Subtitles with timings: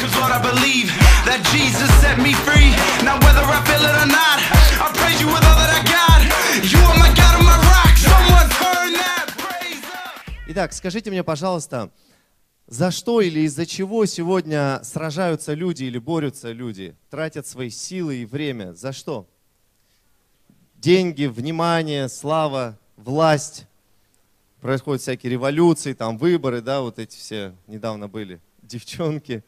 [0.00, 0.88] cause Lord I believe
[1.28, 2.70] that Jesus set me free.
[3.04, 4.38] Now whether I feel it or not,
[4.84, 6.20] I praise you with all that I got.
[6.72, 7.94] You are my God and my rock.
[7.96, 10.20] Someone turn that praise up.
[10.48, 11.90] Итак, скажите мне, пожалуйста,
[12.66, 18.24] за что или из-за чего сегодня сражаются люди или борются люди, тратят свои силы и
[18.24, 18.72] время?
[18.74, 19.26] За что?
[20.76, 23.66] Деньги, внимание, слава, власть.
[24.60, 28.40] Происходят всякие революции, там выборы, да, вот эти все недавно были.
[28.62, 29.44] Девчонки.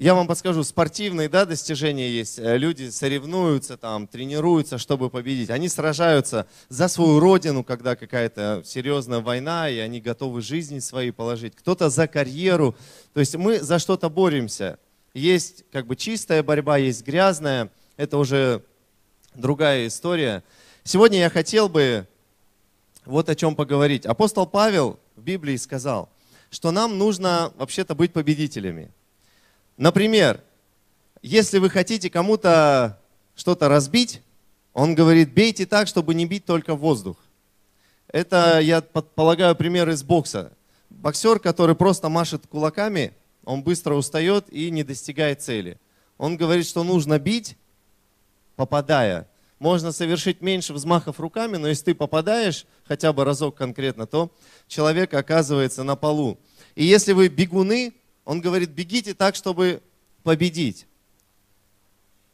[0.00, 2.38] Я вам подскажу, спортивные да, достижения есть.
[2.38, 5.50] Э, Люди соревнуются, там, тренируются, чтобы победить.
[5.50, 11.54] Они сражаются за свою родину, когда какая-то серьезная война, и они готовы жизни свои положить.
[11.54, 12.74] Кто-то за карьеру.
[13.12, 14.78] То есть мы за что-то боремся.
[15.12, 17.70] Есть как бы чистая борьба, есть грязная.
[17.98, 18.64] Это уже
[19.34, 20.42] другая история.
[20.82, 22.08] Сегодня я хотел бы
[23.04, 24.06] вот о чем поговорить.
[24.06, 26.08] Апостол Павел в Библии сказал,
[26.50, 28.90] что нам нужно вообще-то быть победителями.
[29.76, 30.42] Например,
[31.22, 32.98] если вы хотите кому-то
[33.34, 34.20] что-то разбить,
[34.72, 37.16] он говорит, бейте так, чтобы не бить только воздух.
[38.08, 40.52] Это, я полагаю, пример из бокса.
[40.90, 45.78] Боксер, который просто машет кулаками, он быстро устает и не достигает цели.
[46.18, 47.56] Он говорит, что нужно бить,
[48.56, 49.26] попадая.
[49.60, 54.32] Можно совершить меньше взмахов руками, но если ты попадаешь хотя бы разок конкретно, то
[54.66, 56.40] человек оказывается на полу.
[56.74, 57.92] И если вы бегуны,
[58.24, 59.82] он говорит, бегите так, чтобы
[60.22, 60.86] победить.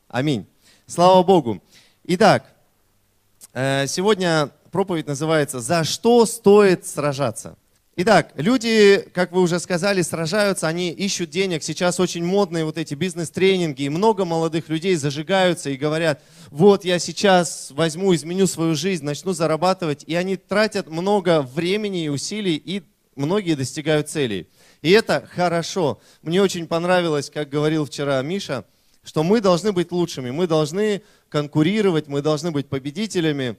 [0.06, 0.46] Аминь.
[0.86, 1.60] Слава Богу.
[2.04, 2.46] Итак,
[3.52, 7.58] э, сегодня проповедь называется «За что стоит сражаться?».
[7.98, 11.62] Итак, люди, как вы уже сказали, сражаются, они ищут денег.
[11.62, 16.98] Сейчас очень модные вот эти бизнес-тренинги, и много молодых людей зажигаются и говорят, вот я
[16.98, 20.04] сейчас возьму, изменю свою жизнь, начну зарабатывать.
[20.06, 22.82] И они тратят много времени и усилий, и
[23.14, 24.50] многие достигают целей.
[24.82, 25.98] И это хорошо.
[26.20, 28.66] Мне очень понравилось, как говорил вчера Миша,
[29.04, 31.00] что мы должны быть лучшими, мы должны
[31.30, 33.56] конкурировать, мы должны быть победителями.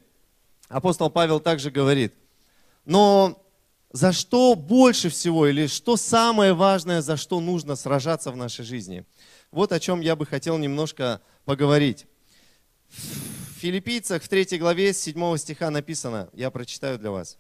[0.68, 2.14] Апостол Павел также говорит.
[2.86, 3.44] Но
[3.92, 9.06] за что больше всего или что самое важное, за что нужно сражаться в нашей жизни?
[9.52, 12.06] Вот о чем я бы хотел немножко поговорить.
[12.90, 17.38] В Филиппийцах в 3 главе с 7 стиха написано, я прочитаю для вас.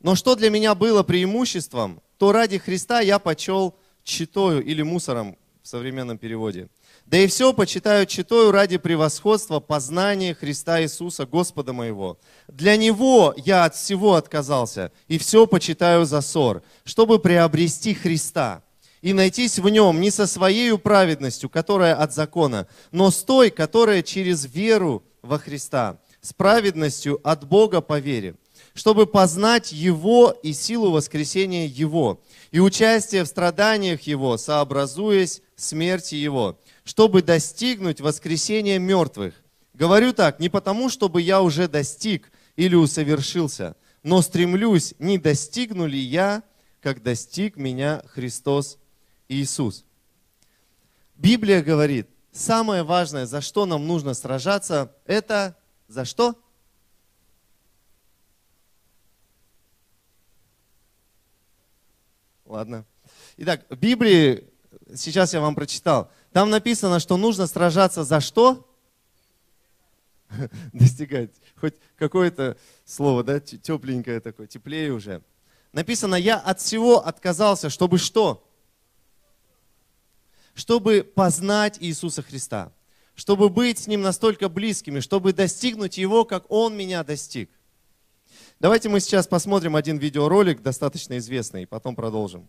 [0.00, 5.68] Но что для меня было преимуществом, то ради Христа я почел читою или мусором в
[5.68, 6.68] современном переводе.
[7.06, 12.18] Да и все почитаю читою ради превосходства познания Христа Иисуса, Господа моего.
[12.48, 18.62] Для Него я от всего отказался, и все почитаю за ссор, чтобы приобрести Христа
[19.02, 24.02] и найтись в Нем не со своей праведностью, которая от закона, но с той, которая
[24.02, 28.36] через веру во Христа, с праведностью от Бога по вере
[28.74, 36.58] чтобы познать Его и силу воскресения Его, и участие в страданиях Его, сообразуясь смерти Его,
[36.84, 39.34] чтобы достигнуть воскресения мертвых.
[39.74, 45.98] Говорю так не потому, чтобы я уже достиг или усовершился, но стремлюсь, не достигну ли
[45.98, 46.42] я,
[46.80, 48.78] как достиг меня Христос
[49.28, 49.84] Иисус.
[51.14, 55.56] Библия говорит, самое важное, за что нам нужно сражаться, это
[55.88, 56.41] за что?
[62.52, 62.84] Ладно.
[63.38, 64.46] Итак, в Библии,
[64.94, 68.68] сейчас я вам прочитал, там написано, что нужно сражаться за что?
[70.74, 71.30] Достигать.
[71.56, 75.22] Хоть какое-то слово, да, тепленькое такое, теплее уже.
[75.72, 78.46] Написано, я от всего отказался, чтобы что?
[80.52, 82.70] Чтобы познать Иисуса Христа.
[83.14, 87.50] Чтобы быть с Ним настолько близкими, чтобы достигнуть Его, как Он меня достиг.
[88.62, 92.48] Давайте мы сейчас посмотрим один видеоролик, достаточно известный, и потом продолжим.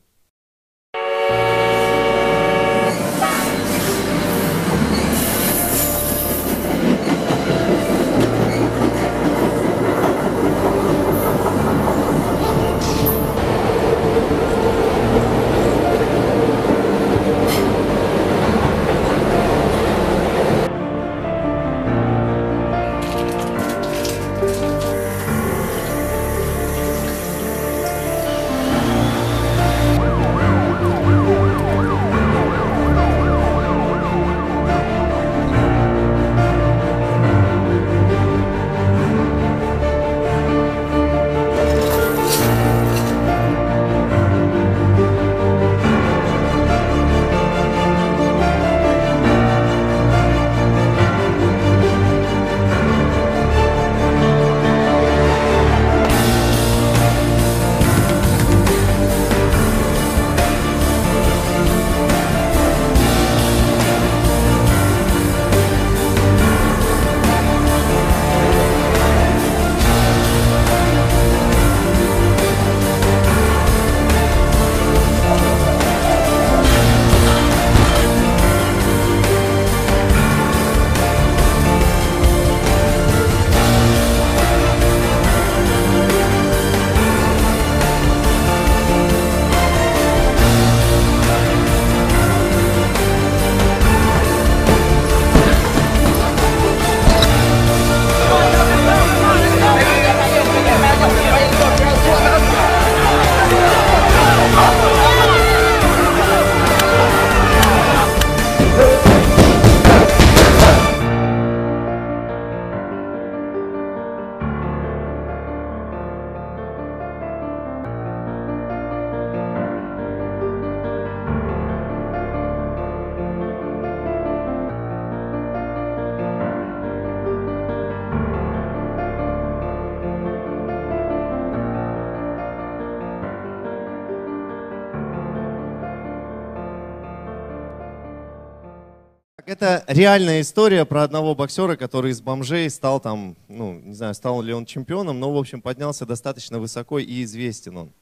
[139.53, 144.41] Это реальная история про одного боксера, который из бомжей стал там, ну, не знаю, стал
[144.41, 147.93] ли он чемпионом, но, в общем, поднялся достаточно высоко и известен он.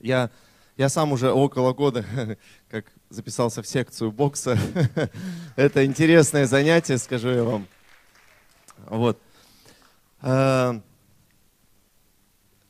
[0.00, 0.30] Я,
[0.78, 2.06] я сам уже около года,
[2.70, 4.58] как записался в секцию бокса.
[5.56, 7.66] это интересное занятие, скажу я вам.
[8.86, 9.18] Вот.
[10.22, 10.80] Э,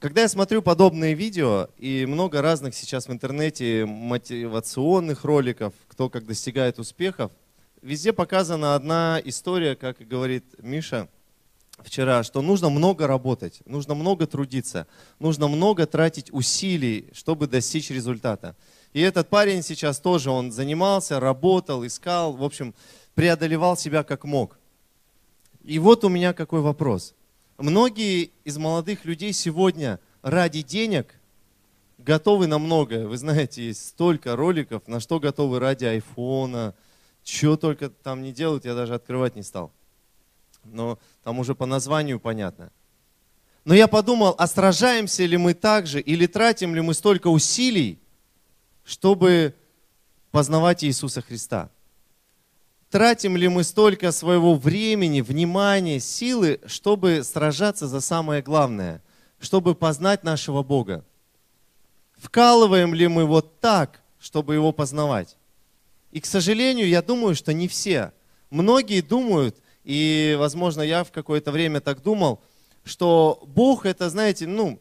[0.01, 6.27] когда я смотрю подобные видео, и много разных сейчас в интернете мотивационных роликов, кто как
[6.27, 7.31] достигает успехов,
[7.83, 11.09] везде показана одна история, как говорит Миша
[11.79, 14.87] вчера, что нужно много работать, нужно много трудиться,
[15.19, 18.57] нужно много тратить усилий, чтобы достичь результата.
[18.93, 22.75] И этот парень сейчас тоже, он занимался, работал, искал, в общем,
[23.15, 24.59] преодолевал себя как мог.
[25.65, 27.15] И вот у меня какой вопрос–
[27.63, 31.15] Многие из молодых людей сегодня ради денег
[31.97, 33.07] готовы на многое.
[33.07, 36.75] Вы знаете, есть столько роликов, на что готовы ради айфона,
[37.25, 39.73] что только там не делают, я даже открывать не стал.
[40.65, 42.71] Но там уже по названию понятно.
[43.65, 48.01] Но я подумал, а сражаемся ли мы так же, или тратим ли мы столько усилий,
[48.85, 49.55] чтобы
[50.33, 51.71] познавать Иисуса Христа?
[52.91, 59.03] Тратим ли мы столько своего времени, внимания, силы, чтобы сражаться за самое главное,
[59.39, 61.05] чтобы познать нашего Бога?
[62.17, 65.37] Вкалываем ли мы вот так, чтобы его познавать?
[66.13, 68.13] И, к сожалению, я думаю, что не все.
[68.51, 72.41] Многие думают, и, возможно, я в какое-то время так думал,
[72.85, 74.81] что Бог это, знаете, ну,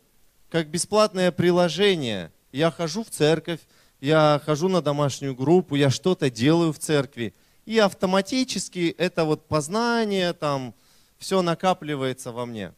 [0.49, 2.31] как бесплатное приложение.
[2.51, 3.61] Я хожу в церковь,
[3.99, 7.33] я хожу на домашнюю группу, я что-то делаю в церкви–
[7.65, 10.73] и автоматически это вот познание, там,
[11.17, 12.73] все накапливается во мне.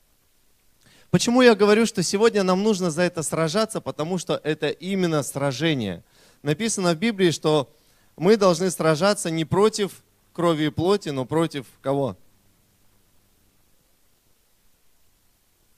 [1.09, 3.81] Почему я говорю, что сегодня нам нужно за это сражаться?
[3.81, 6.03] Потому что это именно сражение.
[6.41, 7.71] Написано в Библии, что
[8.15, 12.17] мы должны сражаться не против крови и плоти, но против кого?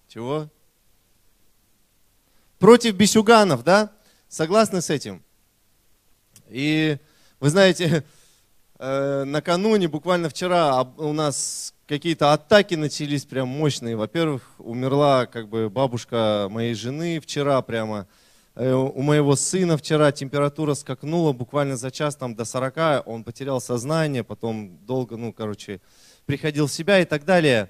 [0.07, 0.49] Чего?
[2.59, 3.91] Против бесюганов, да?
[4.29, 5.23] Согласны с этим?
[6.49, 6.97] И
[7.39, 8.05] вы знаете,
[8.77, 13.95] Э, накануне, буквально вчера, у нас какие-то атаки начались прям мощные.
[13.95, 18.07] Во-первых, умерла как бы бабушка моей жены вчера прямо.
[18.55, 23.05] Э, у моего сына вчера температура скакнула буквально за час там до 40.
[23.05, 25.81] Он потерял сознание, потом долго, ну, короче,
[26.25, 27.69] приходил в себя и так далее.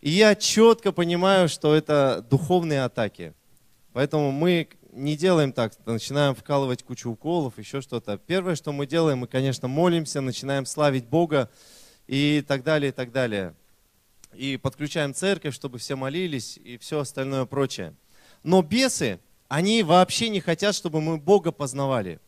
[0.00, 3.32] И я четко понимаю, что это духовные атаки.
[3.92, 8.18] Поэтому мы не делаем так, начинаем вкалывать кучу уколов, еще что-то.
[8.18, 11.48] Первое, что мы делаем, мы, конечно, молимся, начинаем славить Бога
[12.08, 13.54] и так далее, и так далее.
[14.34, 17.94] И подключаем церковь, чтобы все молились и все остальное прочее.
[18.42, 19.20] Но бесы,
[19.54, 22.18] они вообще не хотят, чтобы мы Бога познавали.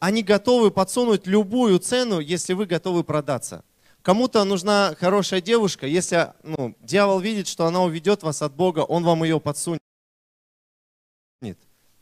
[0.00, 3.64] Они готовы подсунуть любую цену, если вы готовы продаться.
[4.02, 9.04] Кому-то нужна хорошая девушка, если ну, дьявол видит, что она уведет вас от Бога, он
[9.04, 9.78] вам ее подсунет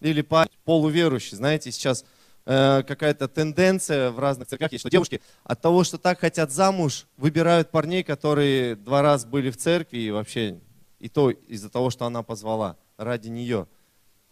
[0.00, 0.26] или
[0.64, 1.36] полуверующий.
[1.36, 2.06] Знаете, сейчас
[2.46, 7.06] э, какая-то тенденция в разных церквях есть, что девушки от того, что так хотят замуж,
[7.18, 10.58] выбирают парней, которые два раза были в церкви и вообще
[10.98, 13.68] и то из-за того, что она позвала ради нее.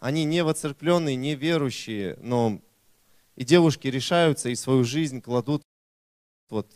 [0.01, 2.59] Они не воцеркленные, не верующие, но
[3.35, 5.61] и девушки решаются и свою жизнь кладут.
[6.49, 6.67] Вот.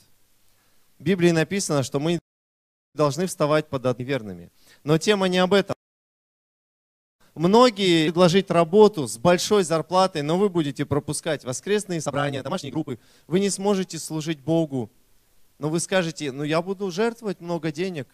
[0.99, 2.19] В Библии написано, что мы
[2.93, 4.51] должны вставать под неверными.
[4.83, 5.75] Но тема не об этом.
[7.33, 12.99] Многие предложить работу с большой зарплатой, но вы будете пропускать воскресные собрания, домашние группы.
[13.25, 14.91] Вы не сможете служить Богу.
[15.57, 18.07] Но вы скажете, ну я буду жертвовать много денег,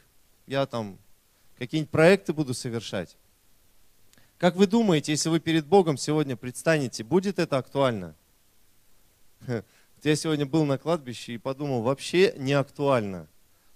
[0.48, 0.98] я там
[1.58, 3.18] какие-нибудь проекты буду совершать.
[4.42, 8.16] Как вы думаете, если вы перед Богом сегодня предстанете, будет это актуально?
[9.46, 13.28] Я сегодня был на кладбище и подумал, вообще не актуально.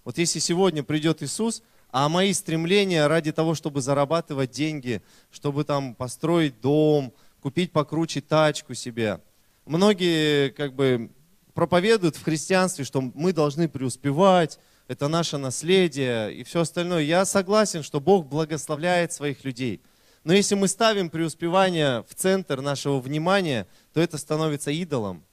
[0.02, 5.94] Вот если сегодня придет Иисус, а мои стремления ради того, чтобы зарабатывать деньги, чтобы там
[5.94, 9.20] построить дом, купить покруче тачку себе.
[9.66, 11.10] Многие как бы
[11.54, 14.58] проповедуют в христианстве, что мы должны преуспевать,
[14.88, 17.02] это наше наследие и все остальное.
[17.02, 19.80] Я согласен, что Бог благословляет своих людей.
[20.26, 25.24] Но если мы ставим преуспевание в центр нашего внимания, то это становится идолом.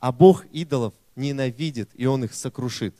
[0.00, 2.94] А Бог идолов ненавидит, и Он их сокрушит.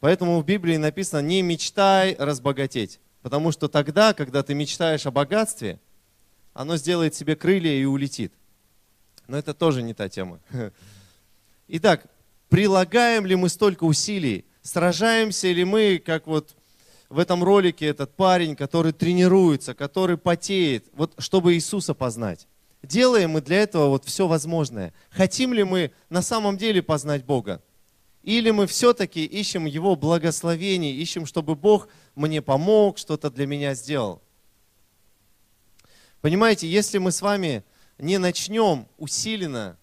[0.00, 2.98] Поэтому в Библии написано, не мечтай разбогатеть.
[3.22, 5.78] Потому что тогда, когда ты мечтаешь о богатстве,
[6.52, 8.32] оно сделает себе крылья и улетит.
[9.28, 10.40] Но это тоже не та тема.
[11.68, 12.06] Итак,
[12.48, 14.46] прилагаем ли мы столько усилий?
[14.62, 16.56] Сражаемся ли мы, как вот
[17.08, 22.46] в этом ролике этот парень, который тренируется, который потеет, вот чтобы Иисуса познать?
[22.82, 24.92] Делаем мы для этого вот все возможное.
[25.10, 27.62] Хотим ли мы на самом деле познать Бога?
[28.22, 34.22] Или мы все-таки ищем Его благословений, ищем, чтобы Бог мне помог, что-то для меня сделал.
[36.20, 37.64] Понимаете, если мы с вами
[37.98, 39.78] не начнем усиленно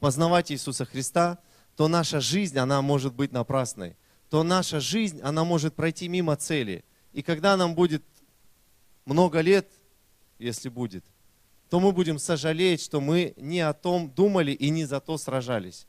[0.00, 1.38] познавать Иисуса Христа,
[1.76, 3.96] то наша жизнь, она может быть напрасной.
[4.30, 6.84] То наша жизнь, она может пройти мимо цели.
[7.12, 8.04] И когда нам будет
[9.06, 9.70] много лет,
[10.38, 11.04] если будет,
[11.70, 15.86] то мы будем сожалеть, что мы не о том думали и не за то сражались.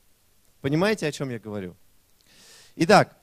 [0.60, 1.76] Понимаете, о чем я говорю?
[2.76, 3.16] Итак,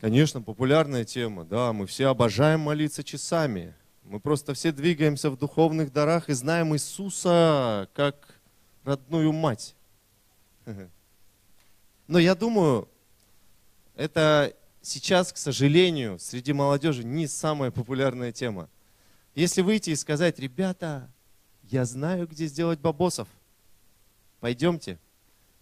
[0.00, 3.74] конечно, популярная тема, да, мы все обожаем молиться часами.
[4.02, 8.38] Мы просто все двигаемся в духовных дарах и знаем Иисуса как
[8.84, 9.74] родную мать.
[12.06, 12.88] Но я думаю,
[13.96, 18.68] это сейчас, к сожалению, среди молодежи не самая популярная тема.
[19.34, 21.10] Если выйти и сказать, ребята,
[21.62, 23.28] я знаю, где сделать бабосов–
[24.44, 24.98] Пойдемте,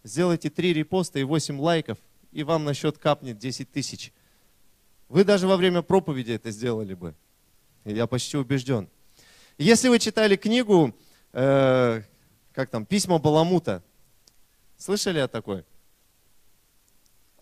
[0.03, 1.99] сделайте три репоста и 8 лайков,
[2.33, 4.13] и вам на счет капнет 10 тысяч.
[5.09, 7.15] Вы даже во время проповеди это сделали бы.
[7.85, 8.89] Я почти убежден.
[9.57, 10.97] Если вы читали книгу,
[11.33, 12.03] э,
[12.53, 13.85] как там, «Письма Баламута»,
[14.77, 15.65] слышали о такой?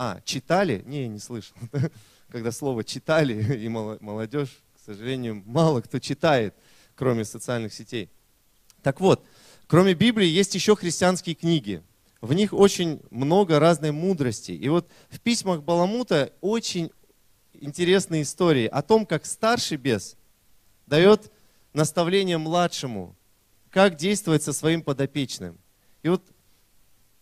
[0.03, 0.83] А, читали?
[0.87, 1.57] Не, не слышал.
[2.31, 6.55] Когда слово «читали» и молодежь, к сожалению, мало кто читает,
[6.95, 8.09] кроме социальных сетей.
[8.83, 9.25] Так вот,
[9.71, 11.81] Кроме Библии есть еще христианские книги.
[12.21, 14.51] В них очень много разной мудрости.
[14.51, 16.91] И вот в письмах Баламута очень
[17.53, 20.17] интересные истории о том, как старший бес
[20.87, 21.31] дает
[21.73, 23.15] наставление младшему,
[23.71, 25.57] как действовать со своим подопечным.
[26.03, 26.25] И вот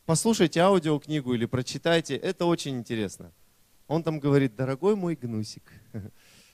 [0.08, 3.30] послушайте аудиокнигу или прочитайте, это очень интересно.
[3.88, 5.70] Он там говорит, дорогой мой гнусик.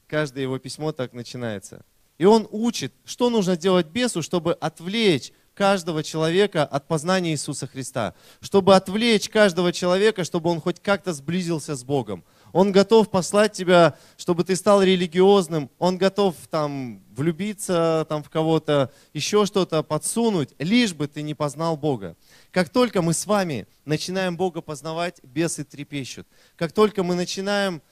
[0.08, 1.84] Каждое его письмо так начинается.
[2.18, 8.14] И он учит, что нужно делать бесу, чтобы отвлечь каждого человека от познания Иисуса Христа,
[8.40, 12.24] чтобы отвлечь каждого человека, чтобы он хоть как-то сблизился с Богом.
[12.54, 18.92] Он готов послать тебя, чтобы ты стал религиозным, он готов там влюбиться там, в кого-то,
[19.12, 22.16] еще что-то подсунуть, лишь бы ты не познал Бога.
[22.52, 26.28] Как только мы с вами начинаем Бога познавать, бесы трепещут.
[26.54, 27.82] Как только мы начинаем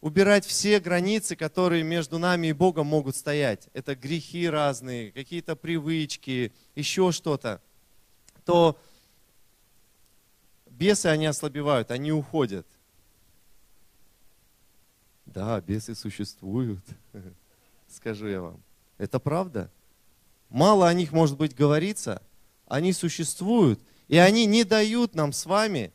[0.00, 3.68] убирать все границы, которые между нами и Богом могут стоять.
[3.74, 7.60] Это грехи разные, какие-то привычки, еще что-то.
[8.46, 8.78] То
[10.70, 12.66] бесы, они ослабевают, они уходят.
[15.36, 16.82] Да, бесы существуют,
[17.94, 18.58] скажу я вам.
[18.96, 19.70] Это правда.
[20.48, 22.22] Мало о них, может быть, говорится.
[22.66, 23.78] Они существуют,
[24.08, 25.92] и они не дают нам с вами.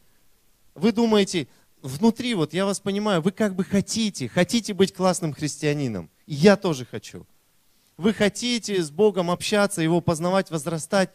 [0.76, 1.48] Вы думаете,
[1.82, 6.12] внутри, вот я вас понимаю, вы как бы хотите, хотите быть классным христианином.
[6.28, 7.26] И я тоже хочу.
[7.98, 11.10] Вы хотите с Богом общаться, Его познавать, возрастать.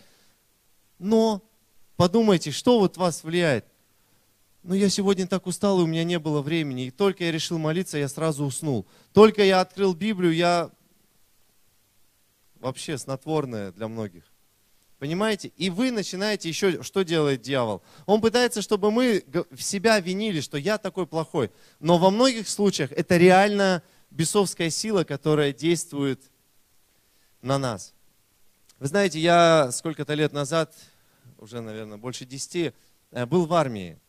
[0.99, 1.49] Но
[1.95, 3.67] подумайте, что вот вас влияет?
[4.69, 6.87] Ну, я сегодня так устал, и у меня не было времени.
[6.87, 8.85] И только я решил молиться, я сразу уснул.
[9.13, 10.73] Только я открыл Библию, я
[12.57, 14.25] вообще снотворное для многих.
[14.99, 15.53] Понимаете?
[15.57, 17.81] И вы начинаете еще, что делает дьявол?
[18.07, 21.53] Он пытается, чтобы мы в себя винили, что я такой плохой.
[21.79, 26.21] Но во многих случаях это реально бесовская сила, которая действует
[27.41, 27.95] на нас.
[28.81, 30.75] Вы знаете, я сколько-то лет назад,
[31.39, 32.73] уже, наверное, больше десяти,
[33.13, 34.01] э, был в армии.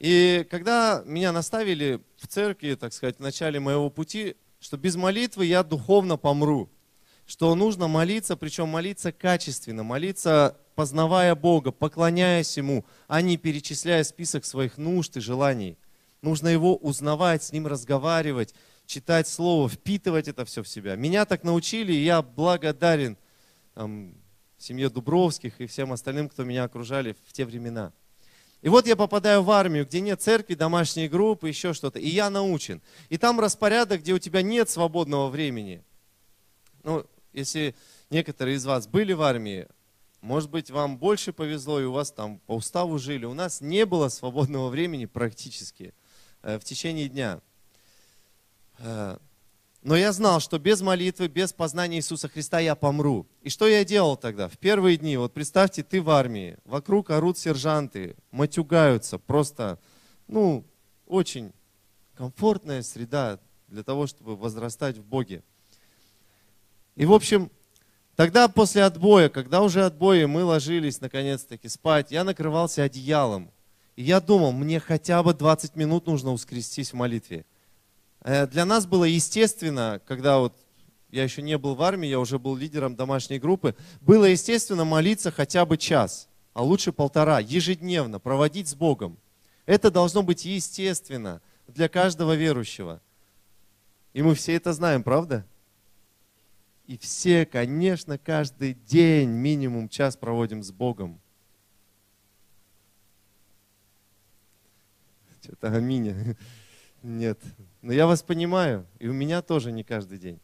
[0.00, 5.44] И когда меня наставили в церкви, так сказать, в начале моего пути, что без молитвы
[5.46, 6.68] я духовно помру
[7.30, 14.44] что нужно молиться, причем молиться качественно, молиться, познавая Бога, поклоняясь Ему, а не перечисляя список
[14.44, 15.78] своих нужд и желаний.
[16.22, 18.52] Нужно Его узнавать, с Ним разговаривать,
[18.84, 20.96] читать Слово, впитывать это все в себя.
[20.96, 23.16] Меня так научили, и я благодарен
[23.74, 24.12] там,
[24.58, 27.92] семье Дубровских и всем остальным, кто меня окружали в те времена.
[28.62, 32.28] И вот я попадаю в армию, где нет церкви, домашней группы, еще что-то, и я
[32.28, 32.82] научен.
[33.08, 35.82] И там распорядок, где у тебя нет свободного времени.
[36.82, 37.74] Ну, если
[38.10, 39.66] некоторые из вас были в армии,
[40.20, 43.24] может быть, вам больше повезло, и у вас там по уставу жили.
[43.24, 45.94] У нас не было свободного времени практически
[46.42, 47.40] э, в течение дня.
[49.82, 53.26] Но я знал, что без молитвы, без познания Иисуса Христа я помру.
[53.40, 54.48] И что я делал тогда?
[54.48, 59.78] В первые дни, вот представьте, ты в армии, вокруг орут сержанты, матюгаются, просто,
[60.28, 60.66] ну,
[61.06, 61.52] очень
[62.14, 65.42] комфортная среда для того, чтобы возрастать в Боге.
[66.96, 67.50] И, в общем,
[68.16, 73.50] тогда после отбоя, когда уже отбои мы ложились наконец-таки спать, я накрывался одеялом.
[73.96, 77.46] И я думал, мне хотя бы 20 минут нужно ускрестись в молитве.
[78.22, 80.54] Э, для нас было естественно, когда вот
[81.10, 85.30] я еще не был в армии, я уже был лидером домашней группы, было естественно молиться
[85.30, 86.28] хотя бы час.
[86.52, 89.16] а лучше полтора, ежедневно проводить с Богом.
[89.66, 93.00] Это должно быть естественно для каждого верующего.
[94.12, 95.46] И мы все это знаем, правда?
[96.88, 101.20] И все, конечно, каждый день минимум час проводим с Богом.
[105.40, 106.36] Что-то аминь.
[107.04, 107.38] Нет.
[107.82, 110.40] Но я вас понимаю, и у меня тоже не каждый день.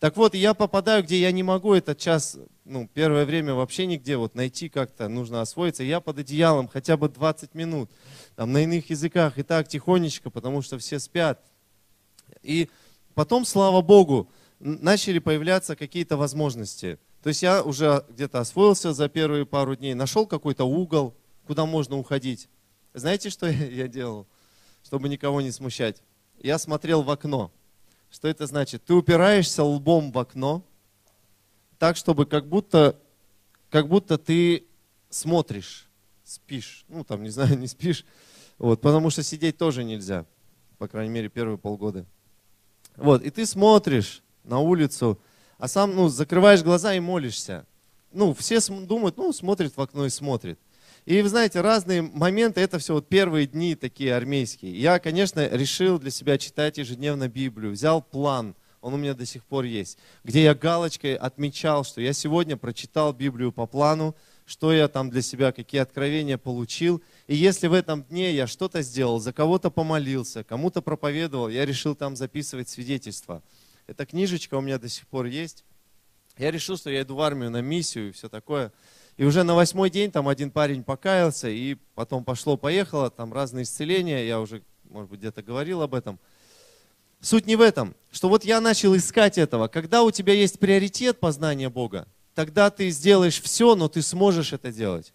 [0.00, 4.16] Так вот, я попадаю, где я не могу этот час, ну, первое время вообще нигде
[4.16, 5.84] вот найти как-то, нужно освоиться.
[5.84, 7.88] Я под одеялом хотя бы 20 минут,
[8.34, 11.40] там, на иных языках, и так тихонечко, потому что все спят.
[12.42, 12.68] И
[13.14, 16.98] потом, слава Богу, начали появляться какие-то возможности.
[17.22, 21.14] То есть я уже где-то освоился за первые пару дней, нашел какой-то угол,
[21.46, 22.48] куда можно уходить.
[22.92, 24.26] Знаете, что я делал,
[24.82, 26.02] чтобы никого не смущать?
[26.42, 27.52] Я смотрел в окно.
[28.10, 28.84] Что это значит?
[28.84, 30.62] Ты упираешься лбом в окно,
[31.78, 32.98] так, чтобы как будто,
[33.70, 34.64] как будто ты
[35.08, 35.88] смотришь,
[36.24, 36.84] спишь.
[36.88, 38.04] Ну, там, не знаю, не спишь.
[38.58, 40.26] Вот, потому что сидеть тоже нельзя.
[40.78, 42.04] По крайней мере, первые полгода.
[42.96, 45.20] Вот, и ты смотришь, на улицу,
[45.58, 47.64] а сам ну, закрываешь глаза и молишься.
[48.12, 50.58] Ну, все думают, ну, смотрит в окно и смотрит.
[51.04, 54.78] И вы знаете, разные моменты, это все вот первые дни такие армейские.
[54.80, 59.44] Я, конечно, решил для себя читать ежедневно Библию, взял план, он у меня до сих
[59.44, 64.86] пор есть, где я галочкой отмечал, что я сегодня прочитал Библию по плану, что я
[64.86, 67.02] там для себя, какие откровения получил.
[67.26, 71.96] И если в этом дне я что-то сделал, за кого-то помолился, кому-то проповедовал, я решил
[71.96, 73.42] там записывать свидетельства.
[73.88, 75.64] Эта книжечка у меня до сих пор есть.
[76.38, 78.72] Я решил, что я иду в армию на миссию и все такое.
[79.16, 84.26] И уже на восьмой день там один парень покаялся, и потом пошло-поехало, там разные исцеления,
[84.26, 86.18] я уже, может быть, где-то говорил об этом.
[87.20, 89.68] Суть не в этом, что вот я начал искать этого.
[89.68, 94.72] Когда у тебя есть приоритет познания Бога, тогда ты сделаешь все, но ты сможешь это
[94.72, 95.12] делать.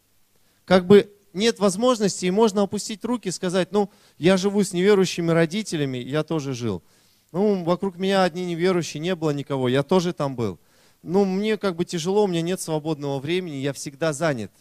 [0.64, 5.32] Как бы нет возможности, и можно опустить руки и сказать, ну, я живу с неверующими
[5.32, 6.84] родителями, я тоже жил.
[7.32, 10.60] Ну, вокруг меня одни неверующие, не было никого, я тоже там был.
[11.04, 14.52] Ну, мне как бы тяжело, у меня нет свободного времени, я всегда занят.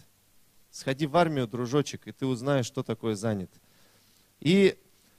[0.71, 3.51] Сходи в армию, дружочек, и ты узнаешь, что такое занят.
[4.41, 4.77] И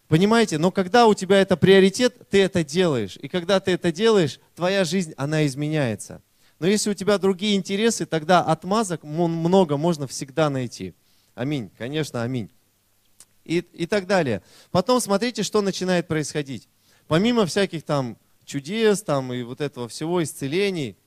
[0.08, 3.18] понимаете, но когда у тебя это приоритет, ты это делаешь.
[3.22, 6.22] И когда ты это делаешь, твоя жизнь, она изменяется.
[6.60, 10.94] Но если у тебя другие интересы, тогда отмазок много можно всегда найти.
[11.36, 12.50] Аминь, конечно, аминь.
[13.44, 14.42] И, и так далее.
[14.72, 16.68] Потом смотрите, что начинает происходить
[17.08, 20.98] помимо всяких там чудес там и вот этого всего, исцелений,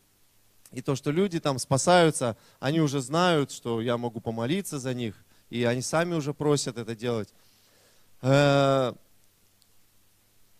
[0.73, 5.17] и то, что люди там спасаются, они уже знают, что я могу помолиться за них,
[5.49, 7.33] и они сами уже просят это делать.
[8.23, 8.93] Э,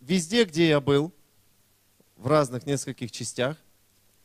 [0.01, 1.13] везде, где я был,
[2.17, 3.57] в разных нескольких частях,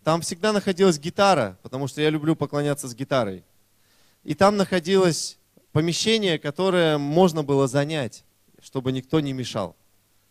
[0.03, 3.43] там всегда находилась гитара, потому что я люблю поклоняться с гитарой.
[4.23, 5.37] И там находилось
[5.71, 8.23] помещение, которое можно было занять,
[8.59, 9.75] чтобы никто не мешал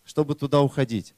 [0.05, 1.15] чтобы туда уходить.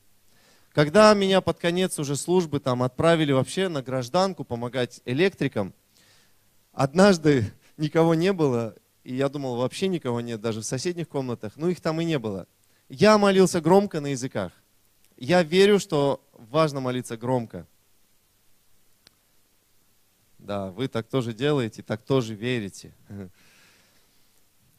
[0.76, 5.72] Когда меня под конец уже службы там отправили вообще на гражданку помогать электрикам,
[6.70, 11.70] однажды никого не было, и я думал, вообще никого нет, даже в соседних комнатах, ну
[11.70, 12.46] их там и не было.
[12.90, 14.52] Я молился громко на языках.
[15.16, 17.66] Я верю, что важно молиться громко.
[20.36, 22.92] Да, вы так тоже делаете, так тоже верите.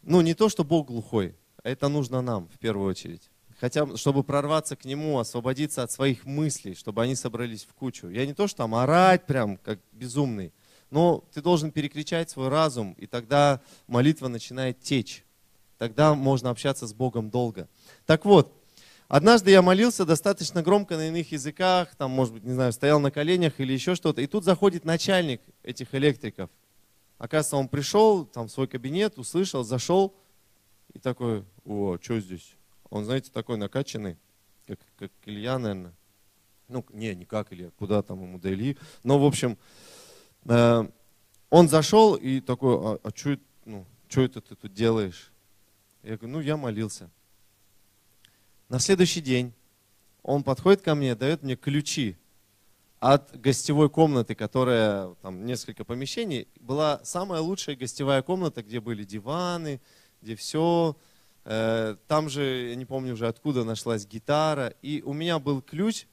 [0.04, 4.24] Ну, не то, что Бог глухой, а это нужно нам в первую очередь хотя чтобы
[4.24, 8.10] прорваться к нему, освободиться от своих мыслей, чтобы они собрались в кучу.
[8.10, 10.54] Я не то, что там орать прям, как безумный,
[10.90, 15.26] но ты должен перекричать свой разум, и тогда молитва начинает течь.
[15.78, 17.68] Тогда можно общаться с Богом долго.
[18.06, 18.52] Так вот,
[19.08, 23.12] однажды я молился достаточно громко на иных языках, там, может быть, не знаю, стоял на
[23.12, 26.50] коленях или еще что-то, и тут заходит начальник этих электриков.
[27.18, 30.16] Оказывается, он пришел там в свой кабинет, услышал, зашел,
[30.94, 32.57] и такой, о, что здесь?
[32.90, 34.18] Он, знаете, такой накачанный,
[34.66, 35.94] как, как Илья, наверное.
[36.68, 38.78] Ну, не, не как Илья, куда там ему до Ильи.
[39.04, 39.58] Но, в общем,
[40.46, 40.90] э,
[41.50, 45.32] он зашел и такой, а, а что ну, это ты тут делаешь?
[46.04, 47.10] Я говорю, ну, я молился.
[48.70, 49.54] На следующий день
[50.24, 52.18] он подходит ко мне, дает мне ключи
[53.00, 59.80] от гостевой комнаты, которая там несколько помещений, была самая лучшая гостевая комната, где были диваны,
[60.22, 60.98] где все,
[62.08, 64.74] там же, я не помню уже откуда нашлась гитара.
[64.82, 66.08] И у меня был ключ.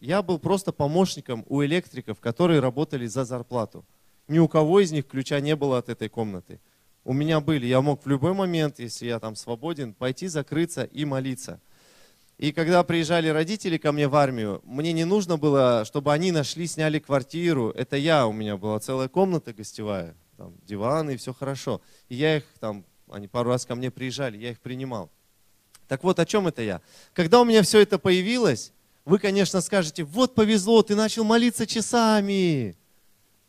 [0.00, 3.84] Я был просто помощником у электриков, которые работали за зарплату.
[4.28, 6.60] Ни у кого из них ключа не было от этой комнаты.
[7.04, 7.66] У меня были.
[7.66, 11.60] Я мог в любой момент, если я там свободен, пойти закрыться и молиться.
[12.36, 16.66] И когда приезжали родители ко мне в армию, мне не нужно было, чтобы они нашли,
[16.66, 17.70] сняли квартиру.
[17.70, 20.14] Это я, у меня была целая комната гостевая.
[20.36, 21.80] там, диваны, и все хорошо.
[22.08, 25.10] И я их там, они пару раз ко мне приезжали, я их принимал.
[25.88, 26.80] Так вот, о чем это я?
[27.14, 28.72] Когда у меня все это появилось,
[29.04, 32.76] вы, конечно, скажете, вот повезло, ты начал молиться часами.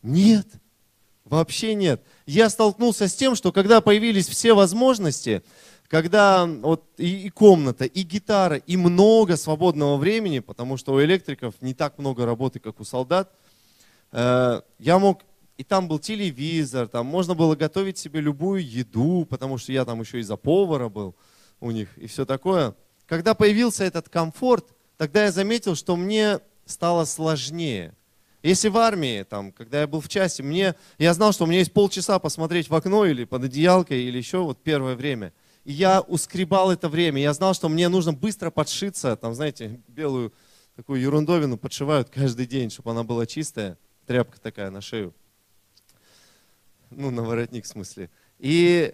[0.02, 0.48] Нет,
[1.26, 2.02] вообще нет.
[2.26, 5.44] Я столкнулся с тем, что когда появились все возможности,
[5.90, 11.56] когда вот и, и комната, и гитара, и много свободного времени, потому что у электриков
[11.62, 13.32] не так много работы, как у солдат,
[14.12, 15.24] э, я мог,
[15.60, 20.00] и там был телевизор, там можно было готовить себе любую еду, потому что я там
[20.00, 21.18] еще и за повара был
[21.60, 22.76] у них, и все такое.
[23.06, 27.94] Когда появился этот комфорт, тогда я заметил, что мне стало сложнее.
[28.42, 31.60] Если в армии, там, когда я был в части, мне, я знал, что у меня
[31.60, 35.34] есть полчаса посмотреть в окно или под одеялкой, или еще вот первое время–
[35.66, 37.22] и я ускребал это время.
[37.22, 39.16] Я знал, что мне нужно быстро подшиться.
[39.18, 40.34] Там, знаете, белую
[40.76, 43.78] такую ерундовину подшивают каждый день, чтобы она была чистая.
[44.08, 45.14] Тряпка такая на шею.
[46.92, 48.10] Ну, на воротник в смысле.
[48.40, 48.94] И,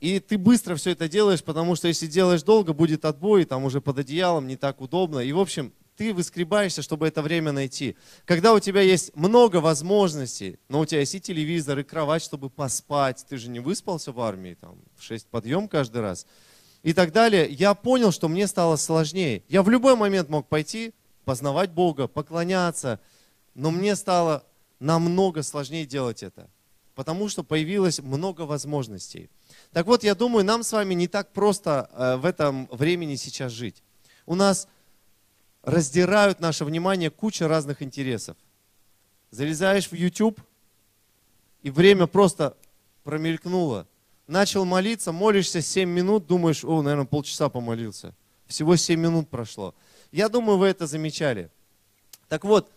[0.00, 3.80] и ты быстро все это делаешь, потому что если делаешь долго, будет отбой, там уже
[3.80, 5.20] под одеялом не так удобно.
[5.20, 7.96] И, в общем, ты выскребаешься, чтобы это время найти.
[8.24, 12.50] Когда у тебя есть много возможностей, но у тебя есть и телевизор, и кровать, чтобы
[12.50, 16.26] поспать, ты же не выспался в армии, там, в 6 подъем каждый раз,
[16.82, 19.42] и так далее, я понял, что мне стало сложнее.
[19.48, 20.92] Я в любой момент мог пойти,
[21.24, 23.00] познавать Бога, поклоняться,
[23.54, 24.44] но мне стало
[24.80, 26.50] намного сложнее делать это,
[26.94, 29.30] потому что появилось много возможностей.
[29.72, 33.52] Так вот, я думаю, нам с вами не так просто э, в этом времени сейчас
[33.52, 33.82] жить.
[34.26, 34.68] У нас
[35.62, 38.36] раздирают наше внимание куча разных интересов.
[39.30, 40.40] Залезаешь в YouTube,
[41.62, 42.56] и время просто
[43.02, 43.88] промелькнуло.
[44.26, 48.14] Начал молиться, молишься 7 минут, думаешь, о, наверное, полчаса помолился.
[48.46, 49.74] Всего 7 минут прошло.
[50.12, 51.50] Я думаю, вы это замечали.
[52.28, 52.70] Так вот,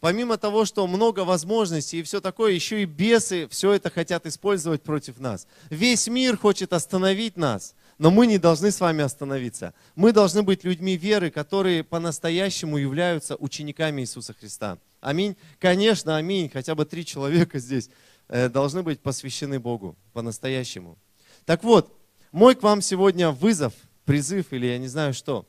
[0.00, 4.82] помимо того, что много возможностей и все такое, еще и бесы все это хотят использовать
[4.82, 5.46] против нас.
[5.68, 7.74] Весь мир хочет остановить нас.
[7.98, 9.74] Но мы не должны с вами остановиться.
[9.94, 14.78] Мы должны быть людьми веры, которые по-настоящему являются учениками Иисуса Христа.
[15.02, 15.36] Аминь.
[15.58, 16.48] Конечно, аминь.
[16.50, 17.90] Хотя бы три человека здесь
[18.28, 20.96] э, должны быть посвящены Богу по-настоящему.
[21.44, 21.94] Так вот,
[22.32, 23.74] мой к вам сегодня вызов,
[24.06, 25.46] призыв или я не знаю что.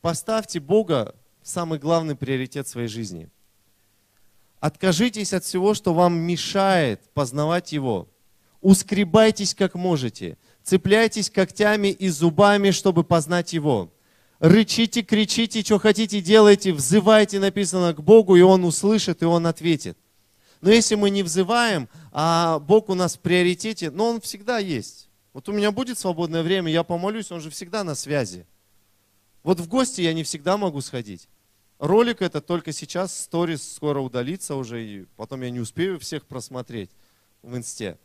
[0.00, 1.14] Поставьте Бога
[1.48, 3.28] самый главный приоритет своей жизни.
[4.60, 8.08] Откажитесь от всего, что вам мешает познавать Его.
[8.60, 10.36] Ускребайтесь как можете–
[10.68, 13.90] Цепляйтесь когтями и зубами, чтобы познать Его.
[14.38, 19.96] Рычите, кричите, что хотите, делайте, взывайте, написано, к Богу, и Он услышит, и Он ответит.
[20.60, 25.08] Но если мы не взываем, а Бог у нас в приоритете, но Он всегда есть.
[25.32, 28.44] Вот у меня будет свободное время, я помолюсь, Он же всегда на связи.
[29.44, 31.30] Вот в гости я не всегда могу сходить.
[31.78, 36.90] Ролик это только сейчас, сторис скоро удалится уже, и потом я не успею всех просмотреть
[37.42, 37.98] в инсте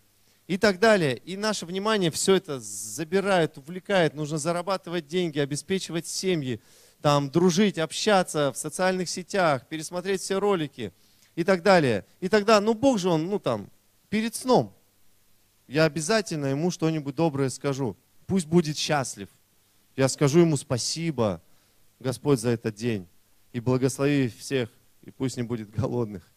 [0.48, 1.18] и так далее.
[1.18, 4.14] И наше внимание все это забирает, увлекает.
[4.14, 6.62] Нужно зарабатывать деньги, обеспечивать семьи,
[7.02, 10.94] там, дружить, общаться в социальных сетях, пересмотреть все ролики
[11.36, 12.06] и так далее.
[12.20, 13.70] И тогда, ну Бог же он, ну там,
[14.10, 14.76] перед сном,
[15.68, 17.98] я обязательно ему что-нибудь доброе скажу.
[18.28, 19.30] Пусть будет счастлив.
[19.96, 21.42] Я скажу ему спасибо,
[22.00, 23.08] Господь, за этот день.
[23.54, 24.70] И благослови всех,
[25.04, 26.30] и пусть не будет голодных,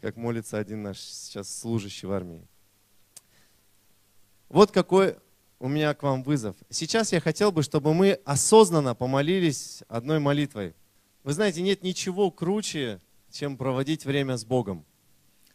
[0.00, 2.46] как молится один наш сейчас служащий в армии.
[4.48, 5.16] Вот какой
[5.58, 6.56] у меня к вам вызов.
[6.70, 10.74] Сейчас я хотел бы, чтобы мы осознанно помолились одной молитвой.
[11.22, 14.84] Вы знаете, нет ничего круче, чем проводить время с Богом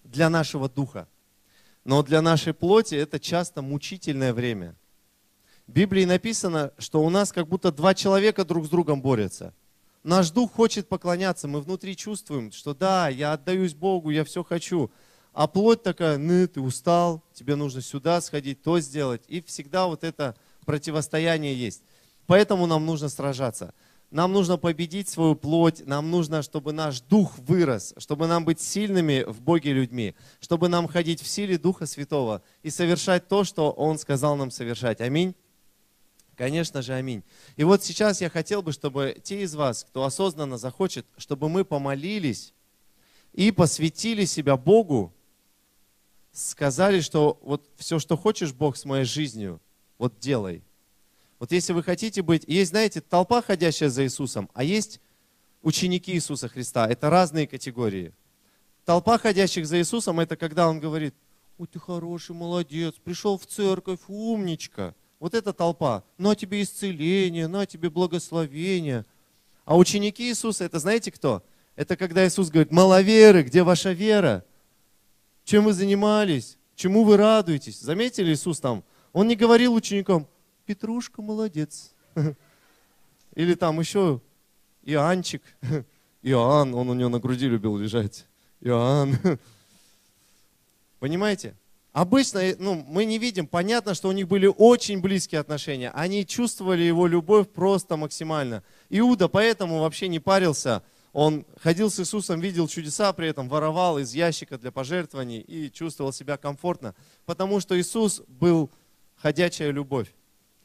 [0.04, 1.08] для нашего духа.
[1.84, 4.76] Но для нашей плоти это часто мучительное время.
[5.68, 9.54] В Библии написано, что у нас как будто два человека друг с другом борются.
[10.08, 14.90] Наш дух хочет поклоняться, мы внутри чувствуем, что да, я отдаюсь Богу, я все хочу.
[15.34, 19.24] А плоть такая, ну, ты устал, тебе нужно сюда сходить, то сделать.
[19.28, 21.84] И всегда вот это противостояние есть.
[22.26, 23.74] Поэтому нам нужно сражаться.
[24.10, 29.26] Нам нужно победить свою плоть, нам нужно, чтобы наш дух вырос, чтобы нам быть сильными
[29.28, 34.00] в Боге людьми, чтобы нам ходить в силе Духа Святого и совершать то, что Он
[34.00, 35.02] сказал нам совершать.
[35.02, 35.36] Аминь.
[36.38, 37.24] Конечно же, аминь.
[37.56, 41.66] И вот сейчас я хотел бы, чтобы те из вас, кто осознанно захочет, чтобы мы
[41.66, 42.54] помолились
[43.34, 45.12] и посвятили себя Богу,
[46.32, 49.60] сказали, что вот все, что хочешь, Бог, с моей жизнью,
[49.98, 50.62] вот делай.
[51.40, 55.02] Вот если вы хотите быть, есть, знаете, толпа, ходящая за Иисусом, а есть
[55.64, 56.88] ученики Иисуса Христа.
[56.88, 58.14] Это разные категории.
[58.86, 61.16] Толпа, ходящих за Иисусом, это когда Он говорит,
[61.58, 64.94] ой, ты хороший, молодец, пришел в церковь, умничка.
[65.20, 66.04] Вот это толпа.
[66.18, 69.06] Ну, а тебе исцеление, ну, а тебе благословение.
[69.66, 71.44] А ученики Иисуса, это знаете кто?
[71.76, 74.44] Это когда Иисус говорит, маловеры, где ваша вера?
[75.48, 77.80] чем вы занимались, чему вы радуетесь.
[77.80, 78.84] Заметили Иисус там?
[79.14, 80.28] Он не говорил ученикам,
[80.66, 81.94] Петрушка молодец.
[83.34, 84.22] Или там еще
[84.84, 85.42] Иоанчик,
[86.22, 88.26] Иоанн, он у него на груди любил лежать.
[88.60, 89.18] Иоанн.
[91.00, 91.56] Понимаете?
[91.98, 95.90] Обычно ну, мы не видим, понятно, что у них были очень близкие отношения.
[95.96, 98.62] Они чувствовали его любовь просто максимально.
[98.92, 100.84] Иуда поэтому вообще не парился.
[101.12, 106.14] Он ходил с Иисусом, видел чудеса, при этом воровал из ящика для пожертвований и чувствовал
[106.14, 106.94] себя комфортно,
[107.26, 108.70] потому что Иисус был
[109.16, 110.14] ходячая любовь.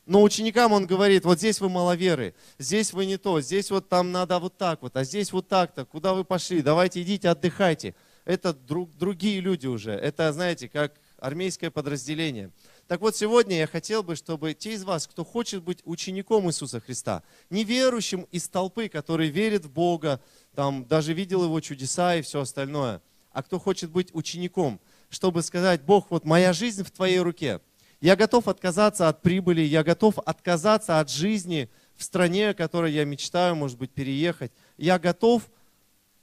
[0.04, 4.12] Но ученикам он говорит, вот здесь вы маловеры, здесь вы не то, здесь вот там
[4.12, 7.94] надо вот так вот, а здесь вот так-то, куда вы пошли, давайте идите, отдыхайте.
[8.26, 10.92] Это друг, другие люди уже, это, знаете, как
[11.22, 12.50] армейское подразделение.
[12.88, 16.80] Так вот, сегодня я хотел бы, чтобы те из вас, кто хочет быть учеником Иисуса
[16.80, 20.20] Христа, неверующим из толпы, который верит в Бога,
[20.54, 24.80] там даже видел его чудеса и все остальное, а кто хочет быть учеником,
[25.10, 27.60] чтобы сказать, Бог, вот моя жизнь в твоей руке.
[28.00, 33.04] Я готов отказаться от прибыли, я готов отказаться от жизни в стране, о которой я
[33.04, 34.50] мечтаю, может быть, переехать.
[34.76, 35.48] Я готов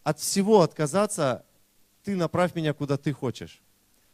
[0.03, 1.45] от всего отказаться,
[2.03, 3.61] ты направь меня, куда ты хочешь.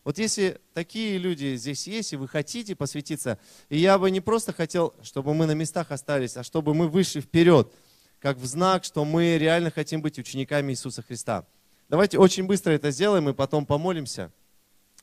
[0.06, 3.40] Вот если такие люди здесь есть, и вы хотите посвятиться,
[3.70, 7.22] и я бы не просто хотел, чтобы мы на местах остались, а чтобы мы вышли
[7.22, 7.74] вперед,
[8.20, 11.48] как в знак, что мы реально хотим быть учениками Иисуса Христа.
[11.90, 14.32] Давайте очень быстро это сделаем и потом помолимся.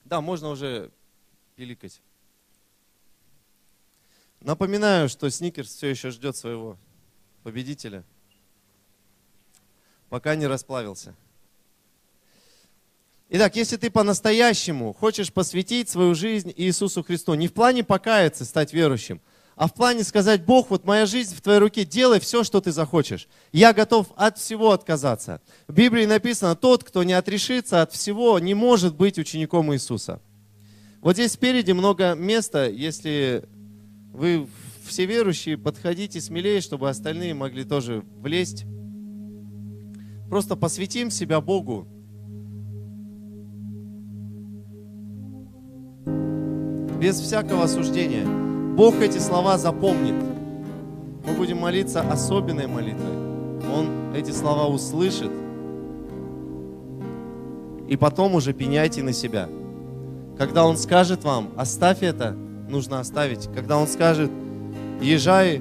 [0.04, 0.92] Да, можно уже
[1.56, 2.00] пиликать.
[4.38, 6.78] Напоминаю, что Сникерс все еще ждет своего
[7.42, 8.04] победителя,
[10.08, 11.16] пока не расплавился.
[13.34, 18.74] Итак, если ты по-настоящему хочешь посвятить свою жизнь Иисусу Христу, не в плане покаяться, стать
[18.74, 19.22] верующим,
[19.56, 22.72] а в плане сказать, Бог, вот моя жизнь в твоей руке, делай все, что ты
[22.72, 23.28] захочешь.
[23.50, 25.40] Я готов от всего отказаться.
[25.66, 30.20] В Библии написано, тот, кто не отрешится от всего, не может быть учеником Иисуса.
[31.00, 33.48] Вот здесь спереди много места, если
[34.12, 34.46] вы
[34.86, 38.66] все верующие, подходите смелее, чтобы остальные могли тоже влезть.
[40.28, 41.88] Просто посвятим себя Богу,
[47.02, 48.24] без всякого осуждения.
[48.76, 50.14] Бог эти слова запомнит.
[51.26, 53.10] Мы будем молиться особенной молитвой.
[53.76, 55.32] Он эти слова услышит.
[57.88, 59.48] И потом уже пеняйте на себя.
[60.38, 62.36] Когда Он скажет вам, оставь это,
[62.68, 63.48] нужно оставить.
[63.52, 64.30] Когда Он скажет,
[65.00, 65.60] езжай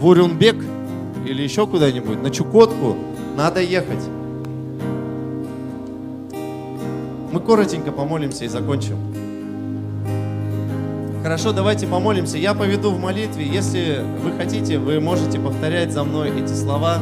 [0.00, 0.56] в Урюнбек
[1.26, 2.96] или еще куда-нибудь, на Чукотку,
[3.36, 4.02] надо ехать.
[7.30, 9.11] Мы коротенько помолимся и закончим.
[11.22, 12.36] Хорошо, давайте помолимся.
[12.36, 13.46] Я поведу в молитве.
[13.46, 16.98] Если вы хотите, вы можете повторять за мной эти слова.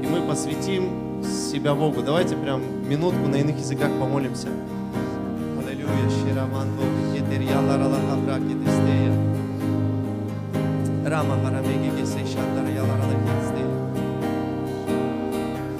[0.00, 2.02] И мы посвятим себя Богу.
[2.02, 4.46] Давайте прям минутку на иных языках помолимся.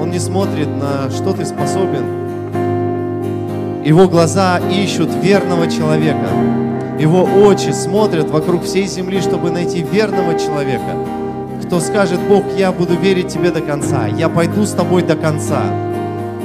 [0.01, 2.05] Он не смотрит на что ты способен.
[3.85, 6.29] Его глаза ищут верного человека.
[7.01, 10.95] Его очи смотрят вокруг всей земли, чтобы найти верного человека,
[11.65, 15.63] кто скажет, Бог, я буду верить Тебе до конца, я пойду с Тобой до конца.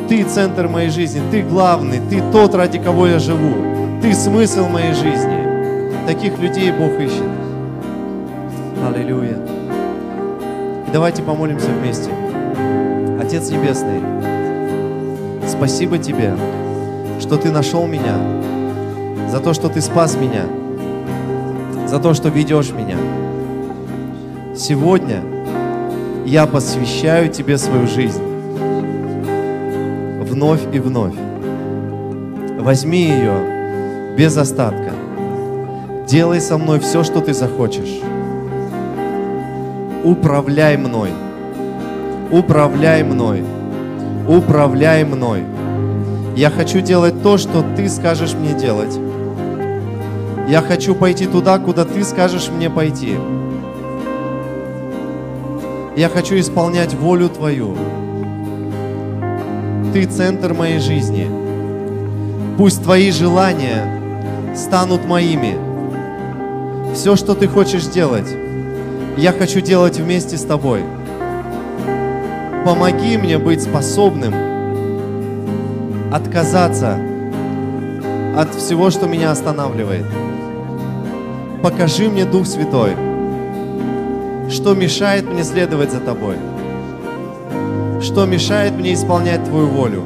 [0.09, 4.95] Ты центр моей жизни, Ты главный, Ты тот, ради кого я живу, Ты смысл моей
[4.95, 6.07] жизни.
[6.07, 7.21] Таких людей Бог ищет.
[8.83, 9.50] Аллилуйя.
[10.93, 12.09] Давайте помолимся вместе.
[13.21, 14.01] Отец Небесный,
[15.47, 16.33] спасибо Тебе,
[17.19, 18.15] что Ты нашел меня,
[19.29, 20.43] за то, что Ты спас меня,
[21.87, 22.97] за то, что ведешь меня.
[24.55, 25.21] Сегодня
[26.25, 28.21] я посвящаю Тебе свою жизнь
[30.41, 31.13] вновь и вновь.
[32.59, 34.91] Возьми ее без остатка.
[36.07, 38.10] Делай со мной все, что Ты захочешь
[40.03, 41.09] управляй мной,
[42.31, 43.43] управляй мной,
[44.27, 45.43] управляй мной.
[46.35, 48.97] Я хочу делать то, что ты скажешь мне делать.
[50.47, 53.15] Я хочу пойти туда, куда ты скажешь мне пойти.
[55.95, 57.75] Я хочу исполнять волю Твою.
[59.93, 61.27] Ты центр моей жизни.
[62.57, 65.57] Пусть Твои желания станут моими.
[66.93, 68.27] Все, что Ты хочешь делать,
[69.17, 70.83] Я хочу делать вместе с Тобой.
[72.65, 74.33] Помоги мне быть способным
[76.13, 76.97] отказаться
[78.37, 80.05] от всего, что меня останавливает.
[81.61, 82.91] Покажи мне, Дух Святой,
[84.49, 86.37] что мешает мне следовать за Тобой,
[88.01, 90.03] что мешает мне исполнять Твою волю.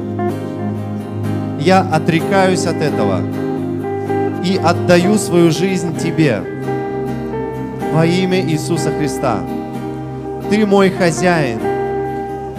[1.60, 3.20] Я отрекаюсь от этого
[4.44, 6.42] и отдаю свою жизнь Тебе
[7.96, 9.38] во имя Иисуса Христа.
[10.50, 11.58] Ты мой хозяин,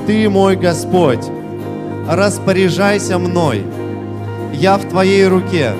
[0.07, 1.23] Ты мой Господь.
[2.09, 3.63] Распоряжайся мной.
[4.51, 5.73] Я в Твоей руке.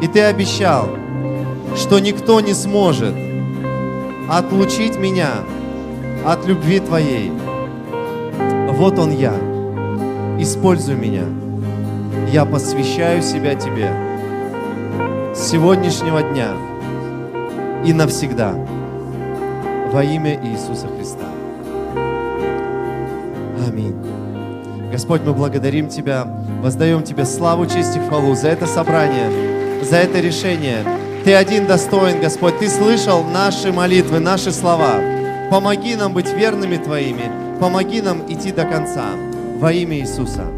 [0.00, 0.88] И Ты обещал,
[1.76, 3.14] что никто не сможет
[4.30, 5.32] отлучить меня
[6.24, 7.30] от любви Твоей.
[8.70, 9.34] Вот Он я.
[10.38, 11.24] Используй меня.
[12.32, 13.90] Я посвящаю себя Тебе
[15.34, 16.52] с сегодняшнего дня
[17.86, 18.52] и навсегда
[19.92, 21.26] во имя Иисуса Христа.
[23.66, 23.96] Аминь.
[24.90, 26.26] Господь, мы благодарим Тебя,
[26.62, 30.84] воздаем Тебе славу, честь и хвалу за это собрание, за это решение.
[31.24, 32.58] Ты один достоин, Господь.
[32.58, 35.00] Ты слышал наши молитвы, наши слова.
[35.50, 37.30] Помоги нам быть верными Твоими.
[37.60, 39.06] Помоги нам идти до конца.
[39.58, 40.55] Во имя Иисуса.